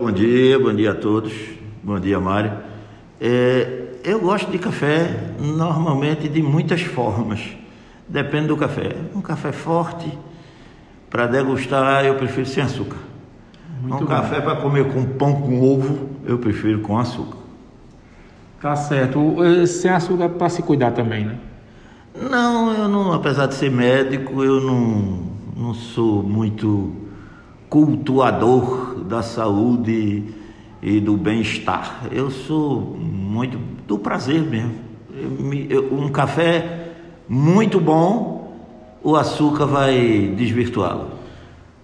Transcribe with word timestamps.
Bom 0.00 0.10
dia, 0.10 0.58
bom 0.58 0.72
dia 0.72 0.92
a 0.92 0.94
todos. 0.94 1.30
Bom 1.82 2.00
dia, 2.00 2.18
Mário. 2.18 2.54
É, 3.20 3.98
eu 4.02 4.18
gosto 4.18 4.50
de 4.50 4.56
café 4.56 5.34
normalmente 5.38 6.26
de 6.26 6.42
muitas 6.42 6.80
formas. 6.80 7.50
Depende 8.08 8.46
do 8.46 8.56
café. 8.56 8.96
Um 9.14 9.20
café 9.20 9.52
forte, 9.52 10.10
para 11.10 11.26
degustar, 11.26 12.06
eu 12.06 12.14
prefiro 12.14 12.46
sem 12.46 12.62
açúcar. 12.62 12.96
Muito 13.82 13.96
um 13.96 13.98
bom. 13.98 14.06
café 14.06 14.40
para 14.40 14.56
comer 14.56 14.90
com 14.90 15.04
pão 15.04 15.38
com 15.38 15.60
ovo, 15.60 16.08
eu 16.24 16.38
prefiro 16.38 16.80
com 16.80 16.96
açúcar. 16.96 17.36
Tá 18.58 18.74
certo. 18.76 19.36
Sem 19.66 19.90
açúcar 19.90 20.30
para 20.30 20.48
se 20.48 20.62
cuidar 20.62 20.92
também, 20.92 21.26
né? 21.26 21.38
Não, 22.18 22.72
eu 22.72 22.88
não, 22.88 23.12
apesar 23.12 23.44
de 23.44 23.54
ser 23.54 23.70
médico, 23.70 24.42
eu 24.42 24.62
não, 24.62 25.26
não 25.54 25.74
sou 25.74 26.22
muito 26.22 27.09
cultuador 27.70 28.96
da 29.04 29.22
saúde 29.22 30.24
e 30.82 31.00
do 31.00 31.16
bem-estar. 31.16 32.08
Eu 32.10 32.30
sou 32.30 32.80
muito 32.98 33.58
do 33.86 33.96
prazer 33.96 34.42
mesmo. 34.42 34.74
Um 35.92 36.08
café 36.08 36.88
muito 37.28 37.80
bom, 37.80 38.56
o 39.02 39.14
açúcar 39.14 39.66
vai 39.66 40.34
desvirtuá-lo. 40.36 41.10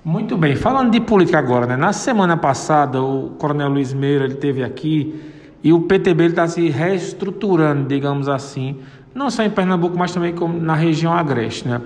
Muito 0.05 0.37
bem. 0.37 0.57
Falando 0.57 0.91
de 0.91 1.01
política 1.01 1.38
agora, 1.38 1.66
né? 1.66 1.77
Na 1.77 1.93
semana 1.93 2.37
passada, 2.37 3.01
o 3.01 3.30
Coronel 3.38 3.68
Luiz 3.68 3.93
Meira 3.93 4.24
ele 4.24 4.34
teve 4.34 4.65
aqui 4.65 5.15
e 5.62 5.73
o 5.73 5.82
PTB 5.82 6.27
está 6.27 6.48
se 6.48 6.68
reestruturando, 6.68 7.88
digamos 7.88 8.29
assim, 8.29 8.77
não 9.15 9.30
só 9.30 9.43
em 9.43 9.51
Pernambuco, 9.51 9.96
mas 9.96 10.12
também 10.12 10.34
na 10.60 10.74
região 10.74 11.12
agreste, 11.12 11.68
né? 11.68 11.80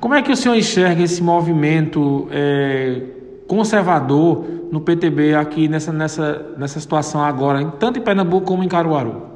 Como 0.00 0.14
é 0.14 0.22
que 0.22 0.32
o 0.32 0.36
senhor 0.36 0.54
enxerga 0.54 1.02
esse 1.02 1.22
movimento 1.22 2.26
é, 2.30 3.02
conservador 3.52 4.46
no 4.72 4.80
PTB 4.80 5.34
aqui 5.34 5.68
nessa, 5.68 5.92
nessa, 5.92 6.54
nessa 6.56 6.80
situação 6.80 7.22
agora, 7.22 7.62
tanto 7.78 7.98
em 7.98 8.02
Pernambuco 8.02 8.46
como 8.46 8.64
em 8.64 8.68
Caruaru 8.68 9.26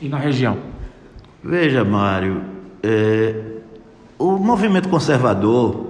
e 0.00 0.08
na 0.08 0.16
região? 0.16 0.56
Veja, 1.44 1.84
Mário, 1.84 2.40
é, 2.82 3.34
o 4.18 4.38
movimento 4.38 4.88
conservador, 4.88 5.86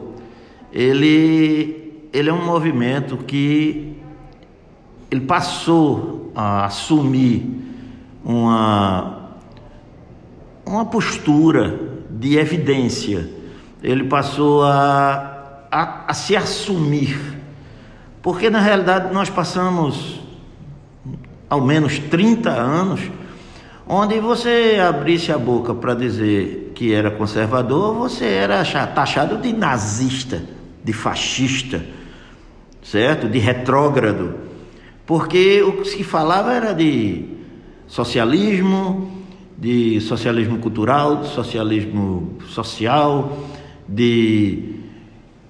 ele, 0.72 2.08
ele 2.12 2.28
é 2.28 2.32
um 2.32 2.44
movimento 2.44 3.16
que 3.18 3.96
ele 5.08 5.20
passou 5.20 6.32
a 6.34 6.64
assumir 6.64 7.48
uma, 8.24 9.36
uma 10.66 10.84
postura 10.84 11.78
de 12.10 12.36
evidência, 12.38 13.30
ele 13.80 14.02
passou 14.02 14.64
a, 14.64 15.62
a, 15.70 16.04
a 16.08 16.12
se 16.12 16.34
assumir 16.34 17.38
porque 18.28 18.50
na 18.50 18.60
realidade 18.60 19.10
nós 19.10 19.30
passamos 19.30 20.20
ao 21.48 21.62
menos 21.62 21.98
30 21.98 22.50
anos 22.50 23.00
onde 23.86 24.20
você 24.20 24.76
abrisse 24.86 25.32
a 25.32 25.38
boca 25.38 25.72
para 25.72 25.94
dizer 25.94 26.72
que 26.74 26.92
era 26.92 27.10
conservador, 27.10 27.94
você 27.94 28.26
era 28.26 28.62
taxado 28.88 29.38
de 29.38 29.50
nazista, 29.54 30.42
de 30.84 30.92
fascista, 30.92 31.82
certo? 32.82 33.30
De 33.30 33.38
retrógrado. 33.38 34.34
Porque 35.06 35.62
o 35.62 35.80
que 35.80 35.88
se 35.88 36.04
falava 36.04 36.52
era 36.52 36.74
de 36.74 37.30
socialismo, 37.86 39.24
de 39.56 40.02
socialismo 40.02 40.58
cultural, 40.58 41.22
de 41.22 41.28
socialismo 41.28 42.36
social, 42.46 43.38
de 43.88 44.78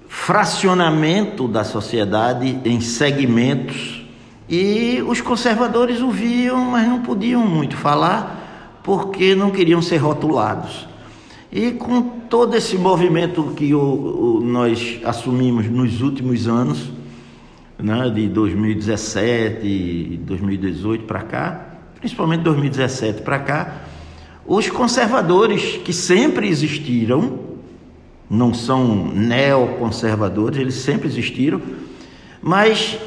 fracionamento 0.09 1.47
da 1.47 1.62
sociedade 1.62 2.59
em 2.64 2.81
segmentos 2.81 4.03
e 4.48 5.05
os 5.06 5.20
conservadores 5.20 6.00
o 6.00 6.11
viam, 6.11 6.70
mas 6.70 6.89
não 6.89 7.03
podiam 7.03 7.47
muito 7.47 7.77
falar 7.77 8.81
porque 8.83 9.34
não 9.34 9.50
queriam 9.50 9.83
ser 9.83 9.98
rotulados. 9.98 10.89
E 11.53 11.73
com 11.73 12.03
todo 12.03 12.56
esse 12.56 12.77
movimento 12.77 13.53
que 13.55 13.75
o, 13.75 13.81
o, 13.81 14.41
nós 14.41 14.99
assumimos 15.05 15.66
nos 15.66 16.00
últimos 16.00 16.49
anos, 16.49 16.91
né, 17.78 18.10
de 18.10 18.28
2017 18.28 19.66
e 19.66 20.21
2018 20.25 21.04
para 21.04 21.22
cá, 21.22 21.66
principalmente 22.00 22.43
2017 22.43 23.22
para 23.22 23.38
cá, 23.38 23.83
os 24.47 24.69
conservadores 24.71 25.77
que 25.84 25.93
sempre 25.93 26.49
existiram, 26.49 27.47
não 28.31 28.53
são 28.53 29.06
neoconservadores, 29.06 30.61
eles 30.61 30.75
sempre 30.75 31.09
existiram, 31.09 31.61
mas 32.43 32.99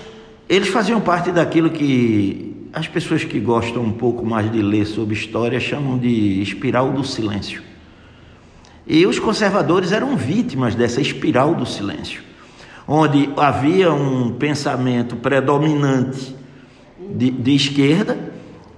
eles 0.49 0.69
faziam 0.69 0.99
parte 0.99 1.31
daquilo 1.31 1.69
que 1.69 2.67
as 2.73 2.87
pessoas 2.87 3.23
que 3.23 3.39
gostam 3.39 3.83
um 3.83 3.91
pouco 3.91 4.25
mais 4.25 4.51
de 4.51 4.61
ler 4.61 4.85
sobre 4.85 5.13
história 5.13 5.59
chamam 5.59 5.97
de 5.97 6.41
espiral 6.41 6.91
do 6.91 7.03
silêncio. 7.03 7.61
E 8.87 9.05
os 9.05 9.19
conservadores 9.19 9.91
eram 9.91 10.17
vítimas 10.17 10.73
dessa 10.73 10.99
espiral 10.99 11.53
do 11.53 11.65
silêncio, 11.65 12.21
onde 12.87 13.29
havia 13.37 13.93
um 13.93 14.33
pensamento 14.33 15.15
predominante 15.15 16.35
de, 17.15 17.29
de 17.29 17.55
esquerda 17.55 18.17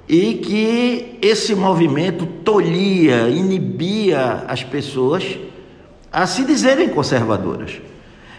e 0.08 0.36
que 0.36 1.18
esse 1.22 1.56
movimento 1.56 2.26
tolhia, 2.26 3.30
inibia 3.30 4.44
as 4.48 4.64
pessoas 4.64 5.24
a 6.14 6.28
se 6.28 6.46
dizerem 6.46 6.90
conservadoras. 6.90 7.82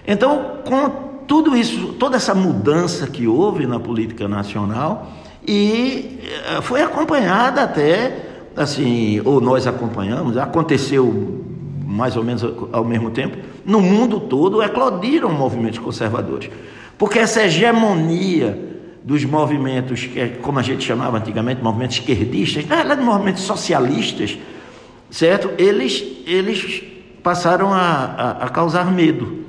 Então, 0.06 0.58
com 0.64 0.88
tudo 1.26 1.56
isso, 1.56 1.94
toda 1.94 2.16
essa 2.16 2.34
mudança 2.34 3.08
que 3.08 3.26
houve 3.26 3.66
na 3.66 3.80
política 3.80 4.28
nacional, 4.28 5.10
e 5.46 6.20
eh, 6.22 6.60
foi 6.62 6.80
acompanhada 6.82 7.62
até, 7.62 8.46
assim, 8.56 9.20
ou 9.24 9.40
nós 9.40 9.66
acompanhamos, 9.66 10.36
aconteceu 10.36 11.44
mais 11.84 12.16
ou 12.16 12.22
menos 12.24 12.44
ao 12.72 12.84
mesmo 12.84 13.10
tempo, 13.10 13.36
no 13.64 13.80
mundo 13.80 14.20
todo 14.20 14.62
eclodiram 14.62 15.32
movimentos 15.32 15.78
conservadores. 15.78 16.50
Porque 16.96 17.18
essa 17.18 17.42
hegemonia 17.42 18.58
dos 19.02 19.24
movimentos, 19.24 20.08
como 20.42 20.58
a 20.58 20.62
gente 20.62 20.84
chamava 20.84 21.18
antigamente, 21.18 21.62
movimentos 21.62 21.98
esquerdistas, 21.98 22.66
na 22.66 22.76
realidade, 22.76 23.02
movimentos 23.02 23.42
socialistas, 23.42 24.38
certo? 25.10 25.50
Eles, 25.58 26.02
eles 26.26 26.93
passaram 27.24 27.72
a, 27.72 27.80
a, 27.80 28.30
a 28.44 28.48
causar 28.50 28.92
medo, 28.92 29.44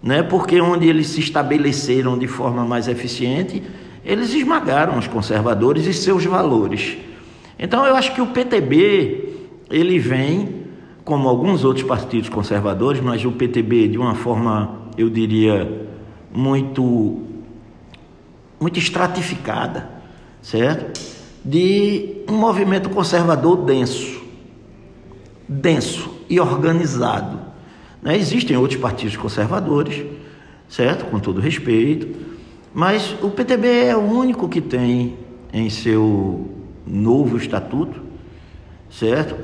né? 0.00 0.22
porque 0.22 0.60
onde 0.60 0.88
eles 0.88 1.08
se 1.08 1.18
estabeleceram 1.18 2.16
de 2.16 2.28
forma 2.28 2.64
mais 2.64 2.86
eficiente, 2.86 3.60
eles 4.04 4.32
esmagaram 4.32 4.96
os 4.96 5.08
conservadores 5.08 5.84
e 5.86 5.92
seus 5.92 6.24
valores. 6.24 6.96
Então 7.58 7.84
eu 7.84 7.96
acho 7.96 8.14
que 8.14 8.20
o 8.20 8.28
PTB 8.28 9.30
ele 9.68 9.98
vem, 9.98 10.62
como 11.04 11.28
alguns 11.28 11.64
outros 11.64 11.84
partidos 11.84 12.28
conservadores, 12.28 13.02
mas 13.02 13.24
o 13.24 13.32
PTB 13.32 13.88
de 13.88 13.98
uma 13.98 14.14
forma, 14.14 14.82
eu 14.96 15.10
diria, 15.10 15.88
muito, 16.32 17.20
muito 18.60 18.78
estratificada, 18.78 19.90
certo? 20.40 21.00
De 21.44 22.22
um 22.28 22.36
movimento 22.36 22.90
conservador 22.90 23.56
denso, 23.56 24.22
denso, 25.48 26.11
e 26.28 26.40
organizado. 26.40 27.38
Né? 28.02 28.16
Existem 28.16 28.56
outros 28.56 28.80
partidos 28.80 29.16
conservadores, 29.16 30.04
certo? 30.68 31.04
Com 31.06 31.18
todo 31.18 31.40
respeito, 31.40 32.08
mas 32.74 33.14
o 33.22 33.30
PTB 33.30 33.86
é 33.86 33.96
o 33.96 34.00
único 34.00 34.48
que 34.48 34.60
tem 34.60 35.16
em 35.52 35.68
seu 35.68 36.48
novo 36.86 37.36
estatuto, 37.36 38.00
certo? 38.90 39.36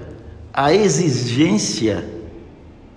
A 0.53 0.73
exigência 0.73 2.09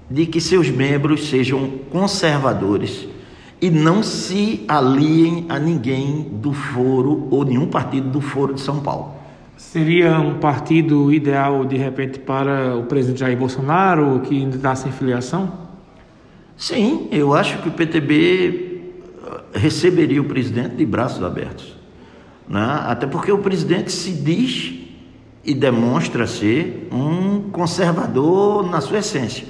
de 0.10 0.26
que 0.26 0.42
seus 0.42 0.70
membros 0.70 1.30
sejam 1.30 1.70
conservadores 1.90 3.08
e 3.62 3.70
não 3.70 4.02
se 4.02 4.66
aliem 4.68 5.46
a 5.48 5.60
ninguém 5.60 6.22
do 6.34 6.52
foro 6.52 7.28
ou 7.30 7.46
nenhum 7.46 7.68
partido 7.68 8.10
do 8.10 8.20
foro 8.20 8.54
de 8.54 8.62
São 8.62 8.80
Paulo. 8.80 9.21
Seria 9.62 10.20
um 10.20 10.40
partido 10.40 11.14
ideal, 11.14 11.64
de 11.64 11.78
repente, 11.78 12.20
para 12.20 12.76
o 12.76 12.84
presidente 12.84 13.20
Jair 13.20 13.38
Bolsonaro, 13.38 14.20
que 14.22 14.36
ainda 14.36 14.58
está 14.58 14.76
sem 14.76 14.92
filiação? 14.92 15.70
Sim, 16.58 17.08
eu 17.10 17.34
acho 17.34 17.62
que 17.62 17.70
o 17.70 17.72
PTB 17.72 18.82
eh, 19.24 19.42
receberia 19.54 20.20
o 20.20 20.26
presidente 20.26 20.76
de 20.76 20.86
braços 20.86 21.24
abertos. 21.24 21.74
Né? 22.50 22.82
Até 22.86 23.06
porque 23.08 23.32
o 23.32 23.38
presidente 23.38 23.94
se 23.94 24.12
diz 24.12 24.74
e 25.46 25.54
demonstra 25.54 26.28
ser 26.28 26.90
um 26.92 27.52
conservador 27.52 28.70
na 28.70 28.82
sua 28.82 28.98
essência. 28.98 29.48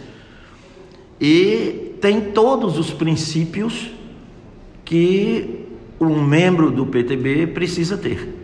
E 1.20 1.96
tem 2.00 2.20
todos 2.32 2.78
os 2.78 2.92
princípios 2.92 3.90
que 4.86 5.66
um 6.00 6.22
membro 6.22 6.70
do 6.70 6.86
PTB 6.86 7.48
precisa 7.48 7.98
ter. 7.98 8.41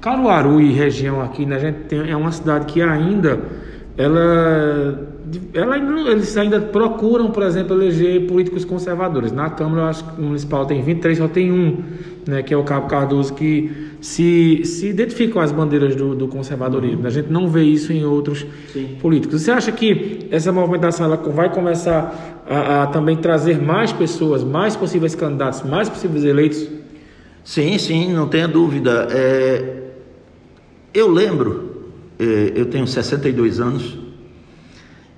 Caruaru 0.00 0.60
e 0.60 0.72
região 0.72 1.20
aqui, 1.20 1.44
né, 1.44 1.56
a 1.56 1.58
gente 1.58 1.78
tem, 1.88 2.10
é 2.10 2.16
uma 2.16 2.32
cidade 2.32 2.66
que 2.66 2.80
ainda 2.80 3.40
ela, 3.98 5.08
ela 5.52 5.76
eles 6.10 6.36
ainda 6.36 6.60
procuram, 6.60 7.32
por 7.32 7.42
exemplo, 7.42 7.76
eleger 7.76 8.26
políticos 8.28 8.64
conservadores. 8.64 9.32
Na 9.32 9.50
Câmara, 9.50 9.82
eu 9.82 9.86
acho 9.86 10.04
que 10.04 10.20
o 10.20 10.24
municipal 10.24 10.64
tem 10.64 10.80
23, 10.80 11.18
só 11.18 11.26
tem 11.26 11.50
um 11.50 11.82
né, 12.28 12.42
que 12.42 12.54
é 12.54 12.56
o 12.56 12.62
Cabo 12.62 12.86
Cardoso, 12.86 13.34
que 13.34 13.88
se, 14.00 14.60
se 14.64 14.86
identifica 14.86 15.32
com 15.32 15.40
as 15.40 15.50
bandeiras 15.50 15.96
do, 15.96 16.14
do 16.14 16.28
conservadorismo. 16.28 17.06
A 17.06 17.10
gente 17.10 17.32
não 17.32 17.48
vê 17.48 17.64
isso 17.64 17.92
em 17.92 18.04
outros 18.04 18.46
Sim. 18.72 18.96
políticos. 19.00 19.42
Você 19.42 19.50
acha 19.50 19.72
que 19.72 20.28
essa 20.30 20.52
movimentação 20.52 21.06
ela 21.06 21.16
vai 21.16 21.52
começar 21.52 22.44
a, 22.48 22.82
a, 22.82 22.86
também 22.86 23.16
trazer 23.16 23.60
mais 23.60 23.92
pessoas, 23.92 24.44
mais 24.44 24.76
possíveis 24.76 25.14
candidatos, 25.14 25.62
mais 25.62 25.88
possíveis 25.88 26.22
eleitos? 26.22 26.68
Sim, 27.42 27.78
sim, 27.78 28.12
não 28.12 28.28
tenha 28.28 28.46
dúvida. 28.46 29.08
É, 29.10 29.87
eu 30.92 31.08
lembro, 31.08 31.92
é, 32.18 32.52
eu 32.54 32.66
tenho 32.66 32.86
62 32.86 33.60
anos, 33.60 33.98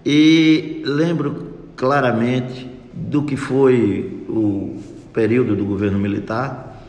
e 0.05 0.83
lembro 0.85 1.51
claramente 1.77 2.69
do 2.93 3.23
que 3.23 3.37
foi 3.37 4.25
o 4.29 4.79
período 5.13 5.55
do 5.55 5.65
governo 5.65 5.99
militar 5.99 6.85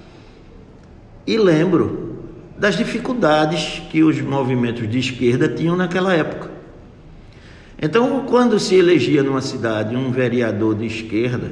e 1.25 1.37
lembro 1.37 2.19
das 2.57 2.77
dificuldades 2.77 3.81
que 3.89 4.03
os 4.03 4.19
movimentos 4.21 4.89
de 4.89 4.99
esquerda 4.99 5.47
tinham 5.47 5.75
naquela 5.75 6.13
época. 6.13 6.51
Então, 7.81 8.25
quando 8.27 8.59
se 8.59 8.75
elegia 8.75 9.23
numa 9.23 9.41
cidade 9.41 9.95
um 9.95 10.11
vereador 10.11 10.75
de 10.75 10.85
esquerda, 10.85 11.51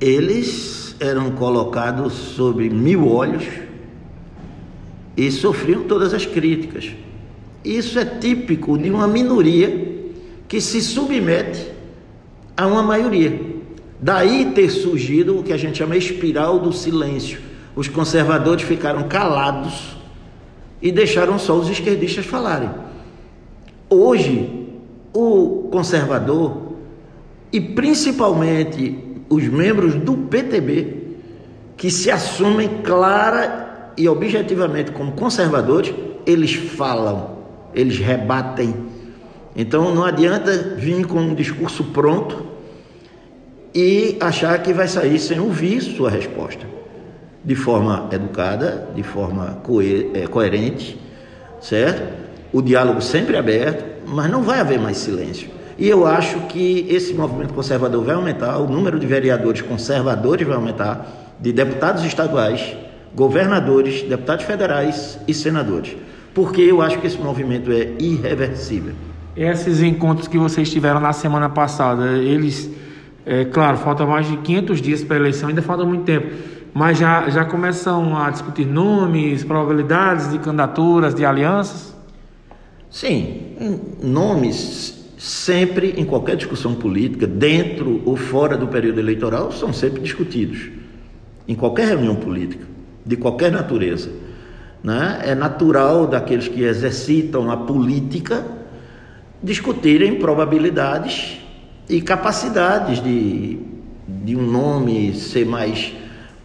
eles 0.00 0.96
eram 0.98 1.30
colocados 1.30 2.12
sob 2.12 2.68
mil 2.68 3.08
olhos 3.08 3.44
e 5.16 5.30
sofriam 5.30 5.84
todas 5.84 6.12
as 6.12 6.26
críticas. 6.26 6.90
Isso 7.64 7.98
é 7.98 8.04
típico 8.04 8.76
de 8.76 8.90
uma 8.90 9.08
minoria 9.08 9.94
que 10.46 10.60
se 10.60 10.80
submete 10.80 11.66
a 12.56 12.66
uma 12.66 12.82
maioria. 12.82 13.40
Daí 14.00 14.52
ter 14.54 14.70
surgido 14.70 15.38
o 15.38 15.42
que 15.42 15.52
a 15.52 15.56
gente 15.56 15.78
chama 15.78 15.96
espiral 15.96 16.58
do 16.58 16.72
silêncio. 16.72 17.40
Os 17.74 17.88
conservadores 17.88 18.62
ficaram 18.62 19.08
calados 19.08 19.96
e 20.80 20.92
deixaram 20.92 21.38
só 21.38 21.56
os 21.56 21.68
esquerdistas 21.68 22.26
falarem. 22.26 22.70
Hoje, 23.88 24.68
o 25.12 25.68
conservador 25.72 26.72
e 27.52 27.60
principalmente 27.60 28.98
os 29.28 29.44
membros 29.44 29.94
do 29.94 30.16
PTB, 30.16 30.96
que 31.76 31.90
se 31.90 32.10
assumem 32.10 32.68
clara 32.82 33.65
e 33.96 34.08
objetivamente 34.08 34.92
como 34.92 35.12
conservadores, 35.12 35.94
eles 36.26 36.54
falam, 36.54 37.36
eles 37.74 37.98
rebatem 37.98 38.74
então 39.56 39.94
não 39.94 40.04
adianta 40.04 40.52
vir 40.76 41.06
com 41.06 41.18
um 41.18 41.34
discurso 41.34 41.82
pronto 41.84 42.44
e 43.74 44.16
achar 44.20 44.62
que 44.62 44.72
vai 44.72 44.86
sair 44.86 45.18
sem 45.18 45.40
ouvir 45.40 45.80
sua 45.80 46.10
resposta. 46.10 46.66
De 47.42 47.54
forma 47.54 48.08
educada, 48.12 48.88
de 48.94 49.02
forma 49.02 49.62
é, 50.14 50.26
coerente, 50.26 51.00
certo? 51.60 52.02
O 52.52 52.60
diálogo 52.60 53.00
sempre 53.00 53.36
aberto, 53.36 53.84
mas 54.06 54.30
não 54.30 54.42
vai 54.42 54.60
haver 54.60 54.78
mais 54.78 54.98
silêncio. 54.98 55.48
E 55.78 55.88
eu 55.88 56.06
acho 56.06 56.38
que 56.48 56.86
esse 56.90 57.14
movimento 57.14 57.54
conservador 57.54 58.04
vai 58.04 58.14
aumentar, 58.14 58.58
o 58.58 58.66
número 58.66 58.98
de 58.98 59.06
vereadores 59.06 59.62
conservadores 59.62 60.46
vai 60.46 60.56
aumentar, 60.56 61.34
de 61.40 61.52
deputados 61.52 62.04
estaduais, 62.04 62.76
governadores, 63.16 64.02
deputados 64.02 64.44
federais 64.44 65.18
e 65.26 65.32
senadores. 65.32 65.96
Porque 66.34 66.60
eu 66.60 66.82
acho 66.82 66.98
que 66.98 67.06
esse 67.06 67.18
movimento 67.18 67.72
é 67.72 67.94
irreversível. 67.98 68.92
Esses 69.34 69.82
encontros 69.82 70.28
que 70.28 70.38
vocês 70.38 70.70
tiveram 70.70 71.00
na 71.00 71.14
semana 71.14 71.48
passada, 71.48 72.18
eles, 72.18 72.70
é, 73.24 73.46
claro, 73.46 73.78
falta 73.78 74.04
mais 74.04 74.28
de 74.28 74.36
500 74.36 74.82
dias 74.82 75.02
para 75.02 75.16
a 75.16 75.18
eleição, 75.20 75.48
ainda 75.48 75.62
falta 75.62 75.84
muito 75.84 76.04
tempo, 76.04 76.26
mas 76.74 76.98
já, 76.98 77.28
já 77.30 77.44
começam 77.44 78.16
a 78.18 78.30
discutir 78.30 78.66
nomes, 78.66 79.42
probabilidades 79.44 80.30
de 80.30 80.38
candidaturas, 80.38 81.14
de 81.14 81.24
alianças? 81.24 81.96
Sim, 82.90 83.40
nomes 84.02 84.94
sempre, 85.16 85.94
em 85.96 86.04
qualquer 86.04 86.36
discussão 86.36 86.74
política, 86.74 87.26
dentro 87.26 88.02
ou 88.04 88.14
fora 88.14 88.56
do 88.56 88.68
período 88.68 89.00
eleitoral, 89.00 89.50
são 89.52 89.72
sempre 89.72 90.02
discutidos. 90.02 90.70
Em 91.48 91.54
qualquer 91.54 91.88
reunião 91.88 92.14
política, 92.14 92.75
de 93.06 93.16
qualquer 93.16 93.52
natureza. 93.52 94.10
Né? 94.82 95.22
É 95.24 95.34
natural 95.34 96.06
daqueles 96.06 96.48
que 96.48 96.62
exercitam 96.62 97.50
a 97.50 97.56
política 97.56 98.44
discutirem 99.42 100.16
probabilidades 100.18 101.38
e 101.88 102.00
capacidades 102.00 103.02
de, 103.02 103.58
de 104.08 104.34
um 104.34 104.42
nome 104.42 105.14
ser 105.14 105.46
mais 105.46 105.92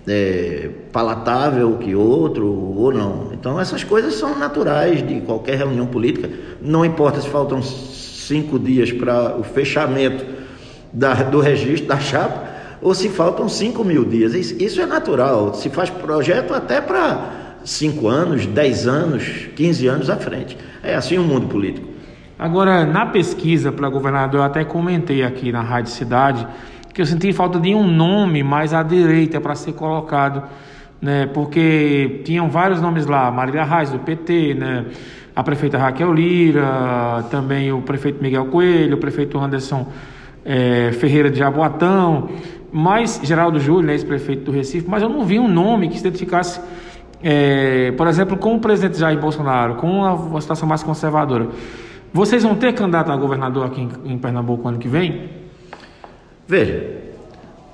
é, 0.07 0.69
palatável 0.91 1.77
que 1.77 1.95
outro 1.95 2.47
ou 2.47 2.93
não. 2.93 3.29
Então 3.33 3.59
essas 3.59 3.83
coisas 3.83 4.13
são 4.15 4.37
naturais 4.37 5.05
de 5.05 5.21
qualquer 5.21 5.57
reunião 5.57 5.87
política. 5.87 6.29
Não 6.61 6.85
importa 6.85 7.19
se 7.21 7.27
faltam 7.27 7.61
cinco 7.63 8.59
dias 8.59 8.91
para 8.91 9.35
o 9.37 9.43
fechamento 9.43 10.23
da, 10.93 11.13
do 11.15 11.39
registro 11.39 11.87
da 11.87 11.99
chapa 11.99 12.50
ou 12.81 12.93
se 12.93 13.09
faltam 13.09 13.47
cinco 13.47 13.83
mil 13.83 14.03
dias. 14.03 14.33
Isso 14.33 14.81
é 14.81 14.85
natural. 14.85 15.53
Se 15.53 15.69
faz 15.69 15.89
projeto 15.89 16.53
até 16.53 16.81
para 16.81 17.57
cinco 17.63 18.07
anos, 18.07 18.45
dez 18.45 18.87
anos, 18.87 19.47
quinze 19.55 19.87
anos 19.87 20.09
à 20.09 20.17
frente. 20.17 20.57
É 20.81 20.95
assim 20.95 21.17
o 21.17 21.23
mundo 21.23 21.47
político. 21.47 21.87
Agora, 22.37 22.85
na 22.85 23.05
pesquisa 23.05 23.71
para 23.71 23.87
governador, 23.87 24.39
eu 24.39 24.43
até 24.43 24.63
comentei 24.63 25.23
aqui 25.23 25.51
na 25.51 25.61
Rádio 25.61 25.91
Cidade 25.91 26.47
que 26.93 27.01
eu 27.01 27.05
senti 27.05 27.31
falta 27.31 27.59
de 27.59 27.73
um 27.73 27.87
nome 27.87 28.43
mais 28.43 28.73
à 28.73 28.83
direita 28.83 29.39
para 29.39 29.55
ser 29.55 29.73
colocado, 29.73 30.43
né? 31.01 31.25
Porque 31.27 32.21
tinham 32.25 32.49
vários 32.49 32.81
nomes 32.81 33.05
lá, 33.05 33.31
Marília 33.31 33.63
Reis 33.63 33.91
do 33.91 33.99
PT, 33.99 34.55
né? 34.55 34.85
A 35.33 35.43
prefeita 35.43 35.77
Raquel 35.77 36.11
Lira, 36.13 37.23
também 37.29 37.71
o 37.71 37.81
prefeito 37.81 38.21
Miguel 38.21 38.47
Coelho, 38.47 38.95
o 38.95 38.99
prefeito 38.99 39.39
Anderson 39.39 39.87
é, 40.43 40.91
Ferreira 40.91 41.29
de 41.29 41.39
Jaboatão, 41.39 42.29
mais 42.71 43.19
Geraldo 43.23 43.59
Júlio, 43.59 43.87
né, 43.87 43.93
ex-prefeito 43.93 44.45
do 44.45 44.51
Recife, 44.51 44.87
mas 44.87 45.03
eu 45.03 45.09
não 45.09 45.25
vi 45.25 45.39
um 45.39 45.47
nome 45.47 45.89
que 45.89 45.95
se 45.95 46.01
identificasse, 46.01 46.61
é, 47.21 47.91
por 47.91 48.07
exemplo, 48.07 48.37
com 48.37 48.55
o 48.55 48.59
presidente 48.59 48.97
Jair 48.97 49.19
Bolsonaro, 49.19 49.75
com 49.75 49.87
uma 49.89 50.41
situação 50.41 50.67
mais 50.67 50.81
conservadora. 50.81 51.49
Vocês 52.13 52.43
vão 52.43 52.55
ter 52.55 52.73
candidato 52.73 53.11
a 53.11 53.15
governador 53.15 53.65
aqui 53.65 53.81
em, 53.81 54.13
em 54.13 54.17
Pernambuco 54.17 54.67
ano 54.67 54.77
que 54.77 54.87
vem? 54.87 55.29
Veja, 56.47 56.97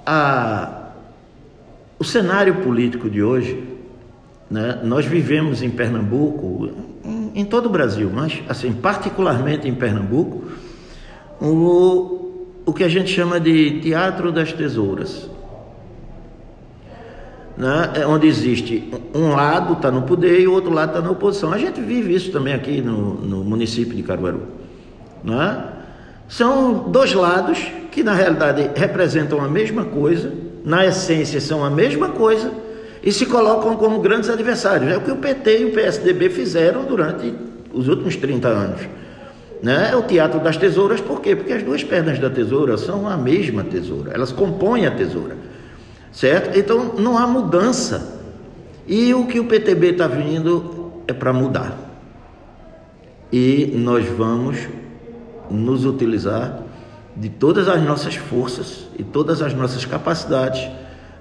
a, 0.05 0.91
o 1.99 2.03
cenário 2.03 2.55
político 2.55 3.09
de 3.09 3.23
hoje, 3.23 3.63
né, 4.49 4.79
nós 4.83 5.06
vivemos 5.06 5.63
em 5.63 5.69
Pernambuco, 5.69 6.69
em, 7.04 7.31
em, 7.42 7.45
todo 7.45 7.66
o 7.66 7.69
Brasil, 7.69 8.11
mas 8.13 8.42
assim, 8.47 8.71
particularmente 8.71 9.68
em 9.68 9.73
Pernambuco, 9.73 10.44
o, 11.42 12.17
o 12.68 12.74
que 12.74 12.83
a 12.83 12.90
gente 12.90 13.09
chama 13.09 13.40
de 13.40 13.80
teatro 13.80 14.30
das 14.30 14.52
tesouras 14.52 15.30
né, 17.56 17.92
é 17.95 18.06
onde 18.06 18.28
existe 18.28 18.92
um 19.16 19.30
lado 19.30 19.74
está 19.74 19.90
no 19.90 20.02
poder 20.02 20.42
e 20.42 20.47
o 20.47 20.52
outro 20.52 20.71
lado 20.71 20.90
está 20.90 21.02
na 21.02 21.09
oposição. 21.09 21.54
A 21.54 21.57
gente 21.57 21.80
vive 21.80 22.14
isso 22.14 22.30
também 22.30 22.54
aqui 22.54 22.81
no, 22.81 23.14
no 23.16 23.44
município 23.44 23.95
de 23.95 24.04
Caruaru. 24.04 24.44
Né? 25.24 25.64
São 26.28 26.90
dois 26.90 27.14
lados 27.14 27.71
que 27.90 28.04
na 28.04 28.14
realidade 28.14 28.69
representam 28.76 29.42
a 29.42 29.47
mesma 29.47 29.86
coisa, 29.86 30.33
na 30.66 30.86
essência 30.86 31.40
são 31.40 31.64
a 31.64 31.69
mesma 31.69 32.09
coisa 32.09 32.52
e 33.02 33.14
se 33.14 33.26
colocam 33.26 33.78
como 33.78 34.02
grandes 34.02 34.30
adversários. 34.30 34.92
É 34.92 34.97
o 34.97 35.02
que 35.02 35.12
o 35.12 35.16
PT 35.16 35.59
e 35.59 35.66
o 35.66 35.71
PSDB 35.71 36.30
fizeram 36.30 36.83
durante 36.83 37.33
os 37.74 37.88
últimos 37.88 38.18
30 38.18 38.47
anos. 38.50 38.81
Né? 39.61 39.90
É 39.92 39.95
o 39.95 40.04
teatro 40.04 40.40
das 40.40 40.57
tesouras, 40.57 41.02
por 41.02 41.21
quê? 41.21 41.35
Porque 41.35 41.54
as 41.54 41.64
duas 41.64 41.83
pernas 41.83 42.19
da 42.19 42.30
tesoura 42.30 42.78
são 42.78 43.07
a 43.07 43.18
mesma 43.18 43.64
tesoura, 43.64 44.11
elas 44.14 44.31
compõem 44.31 44.85
a 44.85 44.92
tesoura 44.92 45.35
certo? 46.18 46.57
Então 46.57 46.95
não 46.97 47.16
há 47.16 47.28
mudança. 47.28 48.19
E 48.87 49.14
o 49.14 49.28
que 49.28 49.40
o 49.40 49.45
PTB 49.45 49.92
está 49.92 50.07
vindo 50.07 50.92
é 51.07 51.14
para 51.14 51.31
mudar. 51.31 51.78
E 53.31 53.71
nós 53.76 54.07
vamos 54.07 54.57
nos 55.52 55.85
utilizar 55.85 56.64
de 57.16 57.30
todas 57.30 57.68
as 57.68 57.83
nossas 57.83 58.16
forças 58.16 58.87
e 58.97 59.04
todas 59.04 59.42
as 59.44 59.54
nossas 59.54 59.85
capacidades 59.85 60.68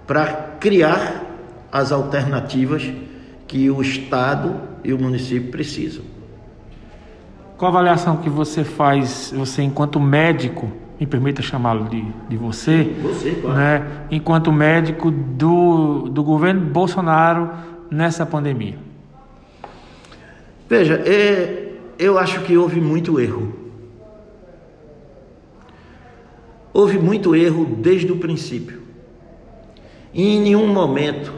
para 0.06 0.26
criar 0.60 1.24
as 1.70 1.92
alternativas 1.92 2.90
que 3.46 3.68
o 3.70 3.82
Estado 3.82 4.60
e 4.82 4.94
o 4.94 4.98
município 4.98 5.50
precisam. 5.50 6.04
Qual 7.56 7.70
a 7.70 7.74
avaliação 7.74 8.18
que 8.18 8.28
você 8.28 8.62
faz, 8.64 9.32
você 9.34 9.62
enquanto 9.62 9.98
médico, 9.98 10.70
me 11.00 11.06
permita 11.06 11.40
chamá-lo 11.40 11.88
de, 11.88 12.04
de 12.28 12.36
você, 12.36 12.94
você 13.00 13.30
claro. 13.30 13.56
né, 13.56 13.86
enquanto 14.10 14.52
médico 14.52 15.10
do, 15.10 16.08
do 16.10 16.22
governo 16.22 16.60
Bolsonaro 16.60 17.50
nessa 17.90 18.26
pandemia? 18.26 18.78
Veja, 20.68 21.02
é, 21.06 21.72
eu 21.98 22.18
acho 22.18 22.40
que 22.40 22.58
houve 22.58 22.78
muito 22.78 23.18
erro. 23.18 23.54
Houve 26.74 26.98
muito 26.98 27.34
erro 27.34 27.64
desde 27.64 28.12
o 28.12 28.16
princípio. 28.16 28.82
E 30.12 30.36
em 30.36 30.40
nenhum 30.40 30.66
momento 30.66 31.32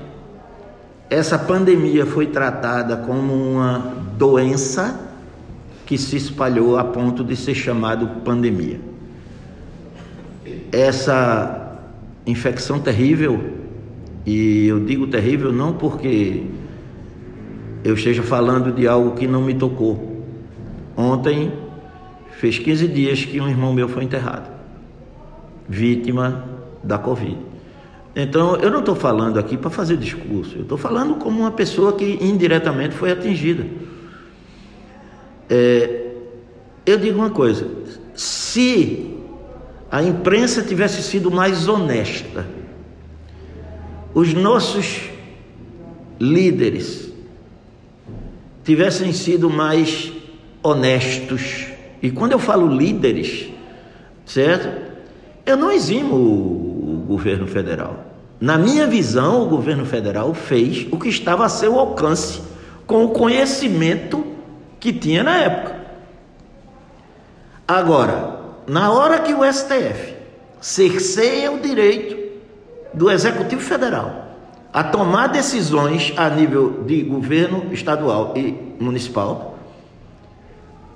essa 1.09 1.39
pandemia 1.39 2.05
foi 2.05 2.27
tratada 2.27 2.97
como 2.97 3.33
uma 3.33 3.79
doença 4.17 5.08
que 5.89 5.97
se 5.97 6.19
espalhou 6.19 6.77
a 6.77 6.85
ponto 6.85 7.25
de 7.25 7.35
ser 7.35 7.55
chamado 7.55 8.21
pandemia. 8.23 8.79
Essa 10.71 11.81
infecção 12.27 12.79
terrível, 12.79 13.55
e 14.27 14.67
eu 14.67 14.81
digo 14.85 15.07
terrível 15.07 15.51
não 15.51 15.73
porque 15.73 16.45
eu 17.83 17.95
esteja 17.95 18.23
falando 18.23 18.71
de 18.71 18.87
algo 18.87 19.13
que 19.13 19.27
não 19.27 19.41
me 19.41 19.55
tocou. 19.55 20.27
Ontem 20.95 21.55
fez 22.33 22.59
15 22.59 22.87
dias 22.89 23.25
que 23.25 23.41
um 23.41 23.49
irmão 23.49 23.73
meu 23.73 23.89
foi 23.89 24.05
enterrado, 24.05 24.51
vítima 25.67 26.45
da 26.85 26.99
Covid. 26.99 27.39
Então, 28.15 28.57
eu 28.57 28.71
não 28.71 28.81
estou 28.81 28.95
falando 28.95 29.39
aqui 29.39 29.57
para 29.57 29.71
fazer 29.71 29.97
discurso, 29.97 30.55
eu 30.55 30.63
estou 30.65 30.77
falando 30.77 31.15
como 31.15 31.41
uma 31.41 31.51
pessoa 31.51 31.95
que 31.95 32.19
indiretamente 32.21 32.95
foi 32.95 33.11
atingida. 33.11 33.88
É, 35.49 36.07
eu 36.85 36.99
digo 36.99 37.19
uma 37.19 37.31
coisa: 37.31 37.67
se 38.15 39.15
a 39.91 40.03
imprensa 40.03 40.63
tivesse 40.63 41.03
sido 41.03 41.31
mais 41.31 41.69
honesta, 41.69 42.47
os 44.15 44.35
nossos 44.35 45.03
líderes 46.21 47.13
tivessem 48.65 49.13
sido 49.13 49.49
mais 49.49 50.13
honestos, 50.63 51.67
e 52.03 52.11
quando 52.11 52.33
eu 52.33 52.39
falo 52.39 52.67
líderes, 52.69 53.49
certo? 54.27 54.89
Eu 55.47 55.57
não 55.57 55.73
eximo 55.73 56.15
o 56.15 57.05
governo 57.07 57.47
federal. 57.47 58.05
Na 58.41 58.59
minha 58.59 58.87
visão, 58.87 59.43
o 59.43 59.49
governo 59.49 59.87
federal 59.87 60.35
fez 60.35 60.87
o 60.91 60.99
que 60.99 61.09
estava 61.09 61.45
a 61.45 61.49
seu 61.49 61.79
alcance, 61.79 62.41
com 62.87 63.05
o 63.05 63.09
conhecimento 63.09 64.25
que 64.79 64.93
tinha 64.93 65.23
na 65.23 65.37
época. 65.39 65.77
Agora, 67.67 68.41
na 68.67 68.91
hora 68.91 69.21
que 69.21 69.35
o 69.35 69.45
STF 69.45 70.15
cerceia 70.61 71.53
o 71.53 71.61
direito 71.61 72.17
do 72.95 73.11
Executivo 73.11 73.61
Federal 73.61 74.27
a 74.73 74.85
tomar 74.85 75.29
decisões 75.29 76.13
a 76.17 76.29
nível 76.29 76.85
de 76.85 77.03
governo 77.03 77.73
estadual 77.73 78.35
e 78.37 78.75
municipal, 78.79 79.59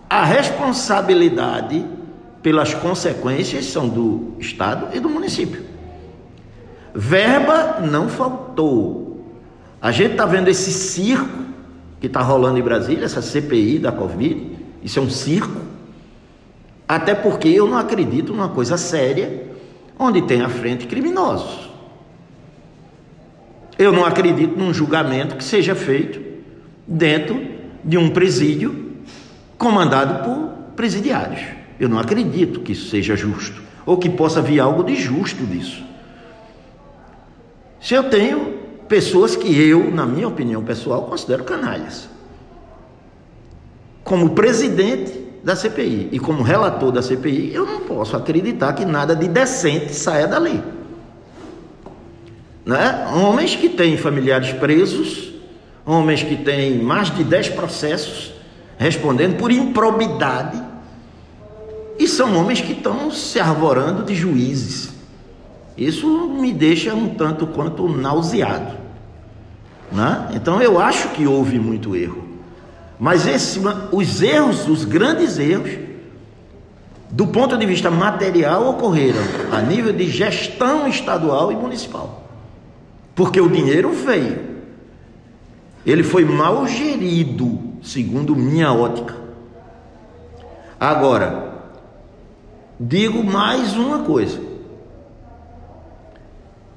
a 0.08 0.24
responsabilidade 0.24 1.84
pelas 2.42 2.74
consequências 2.74 3.66
são 3.66 3.88
do 3.88 4.34
Estado 4.38 4.88
e 4.94 5.00
do 5.00 5.08
município. 5.08 5.64
Verba 6.94 7.80
não 7.80 8.08
faltou. 8.08 9.24
A 9.80 9.90
gente 9.90 10.12
está 10.12 10.26
vendo 10.26 10.48
esse 10.48 10.70
circo 10.70 11.41
que 12.02 12.08
está 12.08 12.20
rolando 12.20 12.58
em 12.58 12.62
Brasília, 12.62 13.04
essa 13.04 13.22
CPI 13.22 13.78
da 13.78 13.92
Covid. 13.92 14.58
Isso 14.82 14.98
é 14.98 15.02
um 15.02 15.08
circo. 15.08 15.60
Até 16.88 17.14
porque 17.14 17.46
eu 17.46 17.68
não 17.68 17.78
acredito 17.78 18.32
numa 18.32 18.48
coisa 18.48 18.76
séria 18.76 19.46
onde 19.96 20.20
tem 20.22 20.42
à 20.42 20.48
frente 20.48 20.88
criminosos. 20.88 21.70
Eu 23.78 23.92
não 23.92 24.04
acredito 24.04 24.58
num 24.58 24.74
julgamento 24.74 25.36
que 25.36 25.44
seja 25.44 25.76
feito 25.76 26.20
dentro 26.88 27.40
de 27.84 27.96
um 27.96 28.10
presídio 28.10 28.96
comandado 29.56 30.24
por 30.24 30.74
presidiários. 30.74 31.40
Eu 31.78 31.88
não 31.88 32.00
acredito 32.00 32.62
que 32.62 32.72
isso 32.72 32.90
seja 32.90 33.14
justo 33.14 33.62
ou 33.86 33.96
que 33.96 34.10
possa 34.10 34.42
vir 34.42 34.58
algo 34.58 34.82
de 34.82 34.96
justo 34.96 35.46
disso. 35.46 35.84
Se 37.80 37.94
eu 37.94 38.10
tenho 38.10 38.61
pessoas 38.92 39.34
que 39.34 39.58
eu, 39.58 39.90
na 39.90 40.04
minha 40.04 40.28
opinião 40.28 40.62
pessoal, 40.62 41.04
considero 41.04 41.44
canalhas. 41.44 42.10
Como 44.04 44.34
presidente 44.34 45.18
da 45.42 45.56
CPI 45.56 46.10
e 46.12 46.18
como 46.18 46.42
relator 46.42 46.92
da 46.92 47.00
CPI, 47.00 47.54
eu 47.54 47.64
não 47.64 47.80
posso 47.80 48.14
acreditar 48.14 48.74
que 48.74 48.84
nada 48.84 49.16
de 49.16 49.26
decente 49.28 49.94
saia 49.94 50.28
dali. 50.28 50.62
Né? 52.66 53.06
Homens 53.14 53.56
que 53.56 53.70
têm 53.70 53.96
familiares 53.96 54.52
presos, 54.52 55.32
homens 55.86 56.22
que 56.22 56.36
têm 56.36 56.76
mais 56.76 57.10
de 57.10 57.24
10 57.24 57.48
processos 57.48 58.34
respondendo 58.76 59.38
por 59.38 59.50
improbidade, 59.50 60.62
e 61.98 62.06
são 62.06 62.36
homens 62.36 62.60
que 62.60 62.72
estão 62.72 63.10
se 63.10 63.40
arvorando 63.40 64.02
de 64.02 64.14
juízes. 64.14 64.92
Isso 65.78 66.28
me 66.28 66.52
deixa 66.52 66.92
um 66.94 67.08
tanto 67.14 67.46
quanto 67.46 67.88
nauseado. 67.88 68.81
Né? 69.92 70.30
Então 70.34 70.60
eu 70.60 70.80
acho 70.80 71.08
que 71.10 71.26
houve 71.26 71.58
muito 71.58 71.94
erro. 71.94 72.24
Mas 72.98 73.26
esse, 73.26 73.60
os 73.90 74.22
erros, 74.22 74.68
os 74.68 74.84
grandes 74.84 75.38
erros, 75.38 75.70
do 77.10 77.26
ponto 77.26 77.58
de 77.58 77.66
vista 77.66 77.90
material, 77.90 78.70
ocorreram 78.70 79.20
a 79.50 79.60
nível 79.60 79.92
de 79.92 80.08
gestão 80.08 80.88
estadual 80.88 81.52
e 81.52 81.56
municipal. 81.56 82.28
Porque 83.14 83.40
o 83.40 83.48
dinheiro 83.48 83.92
veio. 83.92 84.52
Ele 85.84 86.02
foi 86.02 86.24
mal 86.24 86.66
gerido, 86.66 87.58
segundo 87.82 88.34
minha 88.34 88.72
ótica. 88.72 89.16
Agora, 90.78 91.52
digo 92.78 93.22
mais 93.22 93.76
uma 93.76 94.00
coisa 94.00 94.40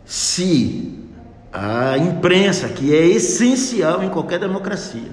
se 0.05 1.04
a 1.55 1.97
imprensa, 1.97 2.67
que 2.69 2.93
é 2.93 3.05
essencial 3.05 4.03
em 4.03 4.09
qualquer 4.09 4.39
democracia, 4.39 5.11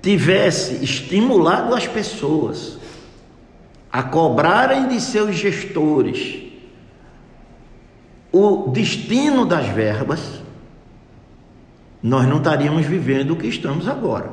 tivesse 0.00 0.82
estimulado 0.82 1.74
as 1.74 1.86
pessoas 1.86 2.76
a 3.90 4.02
cobrarem 4.02 4.88
de 4.88 5.00
seus 5.00 5.36
gestores 5.36 6.42
o 8.32 8.70
destino 8.70 9.44
das 9.44 9.66
verbas, 9.68 10.42
nós 12.02 12.26
não 12.26 12.38
estaríamos 12.38 12.86
vivendo 12.86 13.32
o 13.32 13.36
que 13.36 13.46
estamos 13.46 13.86
agora. 13.86 14.32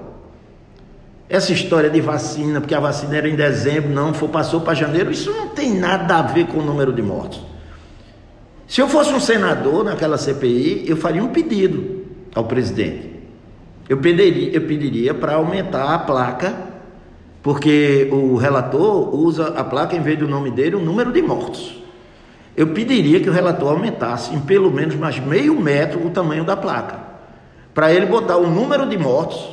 Essa 1.27 1.51
história 1.51 1.89
de 1.89 2.01
vacina, 2.01 2.60
porque 2.60 2.74
a 2.74 2.79
vacina 2.79 3.17
era 3.17 3.29
em 3.29 3.36
dezembro, 3.36 3.89
não, 3.89 4.13
foi, 4.13 4.29
passou 4.29 4.62
para 4.62 4.74
janeiro, 4.74 5.12
isso 5.12 5.31
não 5.31 5.50
tem 5.50 5.77
nada 5.77 6.17
a 6.17 6.22
ver 6.24 6.48
com 6.48 6.60
o 6.60 6.65
número 6.65 6.91
de 6.93 7.01
mortos. 7.01 7.49
Se 8.70 8.82
eu 8.82 8.88
fosse 8.88 9.12
um 9.12 9.20
senador 9.20 9.84
naquela 9.84 10.16
CPI, 10.16 10.84
eu 10.88 10.96
faria 10.96 11.24
um 11.24 11.30
pedido 11.30 12.06
ao 12.36 12.44
presidente. 12.44 13.10
Eu 13.90 13.98
pediria, 13.98 14.52
eu 14.54 14.62
pediria 14.62 15.12
para 15.12 15.34
aumentar 15.34 15.92
a 15.92 15.98
placa, 15.98 16.56
porque 17.42 18.08
o 18.12 18.36
relator 18.36 19.16
usa 19.16 19.48
a 19.58 19.64
placa 19.64 19.96
em 19.96 20.02
vez 20.02 20.20
do 20.20 20.28
nome 20.28 20.52
dele 20.52 20.76
o 20.76 20.80
número 20.80 21.12
de 21.12 21.20
mortos. 21.20 21.82
Eu 22.56 22.68
pediria 22.68 23.20
que 23.20 23.28
o 23.28 23.34
relator 23.34 23.72
aumentasse 23.72 24.36
em 24.36 24.40
pelo 24.40 24.70
menos 24.70 24.94
mais 24.94 25.18
meio 25.20 25.60
metro 25.60 26.06
o 26.06 26.12
tamanho 26.12 26.44
da 26.44 26.56
placa, 26.56 27.00
para 27.74 27.92
ele 27.92 28.06
botar 28.06 28.38
o 28.38 28.48
número 28.48 28.88
de 28.88 29.00
mortos 29.00 29.50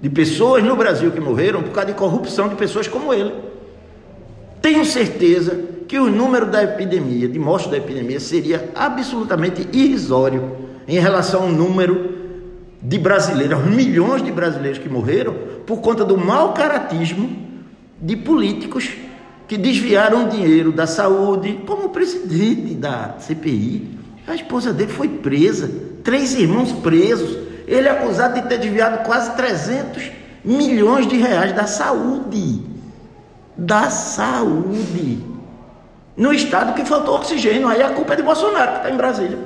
de 0.00 0.08
pessoas 0.08 0.64
no 0.64 0.74
Brasil 0.74 1.10
que 1.10 1.20
morreram 1.20 1.62
por 1.62 1.72
causa 1.72 1.92
de 1.92 1.98
corrupção 1.98 2.48
de 2.48 2.54
pessoas 2.54 2.88
como 2.88 3.12
ele. 3.12 3.43
Tenho 4.64 4.82
certeza 4.86 5.60
que 5.86 5.98
o 5.98 6.10
número 6.10 6.46
da 6.46 6.64
epidemia, 6.64 7.28
de 7.28 7.38
mortes 7.38 7.70
da 7.70 7.76
epidemia, 7.76 8.18
seria 8.18 8.70
absolutamente 8.74 9.68
irrisório 9.74 10.56
em 10.88 10.98
relação 10.98 11.42
ao 11.42 11.48
número 11.50 12.14
de 12.80 12.96
brasileiros, 12.96 13.62
milhões 13.66 14.22
de 14.22 14.32
brasileiros 14.32 14.78
que 14.78 14.88
morreram 14.88 15.34
por 15.66 15.82
conta 15.82 16.02
do 16.02 16.16
mau 16.16 16.54
caratismo 16.54 17.30
de 18.00 18.16
políticos 18.16 18.88
que 19.46 19.58
desviaram 19.58 20.30
dinheiro 20.30 20.72
da 20.72 20.86
saúde, 20.86 21.60
como 21.66 21.88
o 21.88 21.90
presidente 21.90 22.74
da 22.74 23.16
CPI. 23.18 23.98
A 24.26 24.34
esposa 24.34 24.72
dele 24.72 24.90
foi 24.90 25.08
presa, 25.08 25.70
três 26.02 26.32
irmãos 26.32 26.72
presos. 26.72 27.36
Ele 27.68 27.86
é 27.86 27.90
acusado 27.90 28.40
de 28.40 28.48
ter 28.48 28.56
desviado 28.56 29.04
quase 29.04 29.36
300 29.36 30.10
milhões 30.42 31.06
de 31.06 31.18
reais 31.18 31.52
da 31.52 31.66
saúde. 31.66 32.72
Da 33.56 33.90
saúde 33.90 35.34
no 36.16 36.32
estado 36.32 36.74
que 36.74 36.84
faltou 36.84 37.16
oxigênio. 37.16 37.68
Aí 37.68 37.82
a 37.82 37.90
culpa 37.90 38.14
é 38.14 38.16
de 38.16 38.22
Bolsonaro, 38.22 38.72
que 38.72 38.76
está 38.78 38.90
em 38.90 38.96
Brasília. 38.96 39.38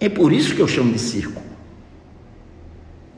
É 0.00 0.08
por 0.08 0.32
isso 0.32 0.54
que 0.54 0.60
eu 0.60 0.68
chamo 0.68 0.92
de 0.92 0.98
circo. 0.98 1.40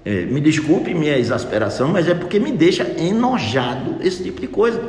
É, 0.04 0.24
me 0.24 0.40
desculpe 0.40 0.94
minha 0.94 1.18
exasperação, 1.18 1.88
mas 1.88 2.06
é 2.06 2.14
porque 2.14 2.38
me 2.38 2.52
deixa 2.52 2.84
enojado 2.96 3.96
esse 4.00 4.22
tipo 4.22 4.40
de 4.40 4.46
coisa. 4.46 4.80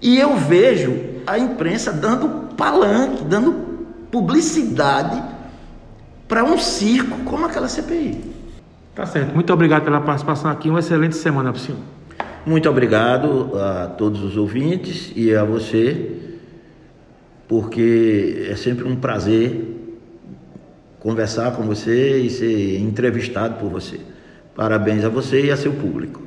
E 0.00 0.18
eu 0.18 0.36
vejo 0.36 0.96
a 1.26 1.38
imprensa 1.38 1.92
dando 1.92 2.54
palanque, 2.54 3.22
dando 3.24 3.52
publicidade 4.10 5.22
para 6.26 6.42
um 6.42 6.56
circo 6.56 7.18
como 7.24 7.44
aquela 7.44 7.68
CPI. 7.68 8.32
Tá 8.94 9.04
certo. 9.04 9.34
Muito 9.34 9.52
obrigado 9.52 9.84
pela 9.84 10.00
participação 10.00 10.50
aqui. 10.50 10.70
Uma 10.70 10.80
excelente 10.80 11.16
semana 11.16 11.52
para 11.52 11.60
o 11.60 11.62
senhor. 11.62 11.80
Muito 12.44 12.70
obrigado 12.70 13.52
a 13.54 13.86
todos 13.86 14.22
os 14.22 14.36
ouvintes 14.36 15.12
e 15.14 15.34
a 15.34 15.44
você, 15.44 16.10
porque 17.46 18.46
é 18.48 18.56
sempre 18.56 18.88
um 18.88 18.96
prazer 18.96 19.76
conversar 20.98 21.54
com 21.54 21.64
você 21.64 22.18
e 22.18 22.30
ser 22.30 22.78
entrevistado 22.78 23.56
por 23.56 23.68
você. 23.68 24.00
Parabéns 24.54 25.04
a 25.04 25.10
você 25.10 25.46
e 25.46 25.50
a 25.50 25.56
seu 25.56 25.72
público. 25.72 26.22